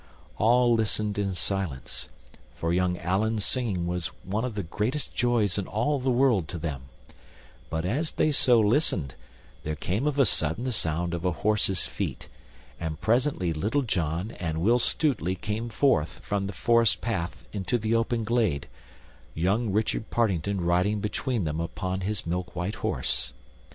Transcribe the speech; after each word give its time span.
All 0.39 0.73
listened 0.73 1.19
in 1.19 1.35
silence, 1.35 2.09
for 2.55 2.73
young 2.73 2.97
Allan's 2.97 3.45
singing 3.45 3.85
was 3.85 4.07
one 4.23 4.43
of 4.43 4.55
the 4.55 4.63
greatest 4.63 5.13
joys 5.13 5.59
in 5.59 5.67
all 5.67 5.99
the 5.99 6.09
world 6.09 6.47
to 6.47 6.57
them; 6.57 6.85
but 7.69 7.85
as 7.85 8.13
they 8.13 8.31
so 8.31 8.59
listened 8.59 9.13
there 9.61 9.75
came 9.75 10.07
of 10.07 10.17
a 10.17 10.25
sudden 10.25 10.63
the 10.63 10.71
sound 10.71 11.13
of 11.13 11.23
a 11.23 11.31
horse's 11.31 11.85
feet, 11.85 12.29
and 12.79 12.99
presently 12.99 13.53
Little 13.53 13.83
John 13.83 14.31
and 14.31 14.61
Will 14.61 14.79
Stutely 14.79 15.35
came 15.35 15.69
forth 15.69 16.17
from 16.25 16.47
the 16.47 16.53
forest 16.53 17.01
path 17.01 17.43
into 17.53 17.77
the 17.77 17.93
open 17.93 18.23
glade, 18.23 18.67
young 19.35 19.71
Richard 19.71 20.09
Partington 20.09 20.61
riding 20.61 20.99
between 20.99 21.43
them 21.43 21.59
upon 21.59 22.01
his 22.01 22.25
milk 22.25 22.55
white 22.55 22.73
horse. 22.81 23.33